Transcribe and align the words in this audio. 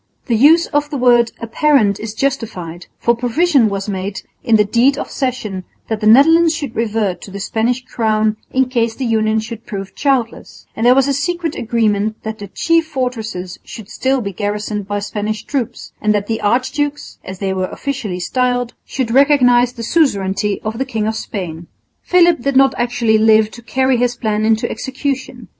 The 0.25 0.35
use 0.35 0.65
of 0.73 0.89
the 0.89 0.97
word 0.97 1.29
"apparent" 1.41 1.99
is 1.99 2.15
justified, 2.15 2.87
for 2.97 3.15
provision 3.15 3.69
was 3.69 3.87
made 3.87 4.23
in 4.43 4.55
the 4.55 4.65
deed 4.65 4.97
of 4.97 5.11
cession 5.11 5.63
that 5.89 5.99
the 6.01 6.07
Netherlands 6.07 6.55
should 6.55 6.75
revert 6.75 7.21
to 7.21 7.29
the 7.29 7.39
Spanish 7.39 7.85
crown 7.85 8.35
in 8.49 8.65
case 8.67 8.95
the 8.95 9.05
union 9.05 9.37
should 9.39 9.67
prove 9.67 9.93
childless; 9.93 10.65
and 10.75 10.87
there 10.87 10.95
was 10.95 11.07
a 11.07 11.13
secret 11.13 11.53
agreement 11.55 12.15
that 12.23 12.39
the 12.39 12.47
chief 12.47 12.87
fortresses 12.87 13.59
should 13.63 13.89
still 13.89 14.21
be 14.21 14.33
garrisoned 14.33 14.87
by 14.87 14.97
Spanish 14.97 15.43
troops 15.43 15.91
and 16.01 16.15
that 16.15 16.25
the 16.25 16.41
archdukes, 16.41 17.19
as 17.23 17.37
they 17.37 17.53
were 17.53 17.67
officially 17.67 18.19
styled, 18.19 18.73
should 18.83 19.11
recognise 19.11 19.71
the 19.73 19.83
suzerainty 19.83 20.59
of 20.63 20.79
the 20.79 20.83
King 20.85 21.05
of 21.05 21.15
Spain. 21.15 21.67
Philip 22.01 22.39
did 22.41 22.55
not 22.55 22.73
actually 22.75 23.19
live 23.19 23.51
to 23.51 23.61
carry 23.61 23.97
his 23.97 24.15
plan 24.15 24.45
into 24.45 24.67
execution. 24.67 25.49